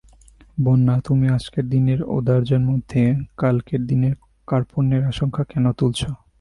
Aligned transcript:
বন্যা, 0.61 0.95
তুমি 1.05 1.25
আজকের 1.29 1.65
দিনের 1.69 1.99
ঔদার্যের 2.05 2.61
মধ্যে 2.69 3.01
কালকের 3.37 3.81
দিনের 3.87 4.13
কার্পণ্যের 4.47 5.03
আশঙ্কা 5.05 5.43
কেন 5.43 5.65
তুলছ। 5.71 5.99